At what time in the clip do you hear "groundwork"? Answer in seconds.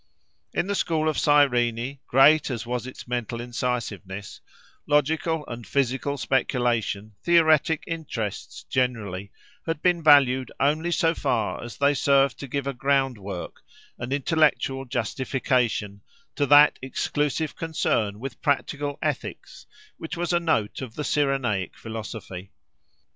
12.73-13.61